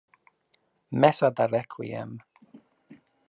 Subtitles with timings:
[1.03, 2.09] Messa da requiem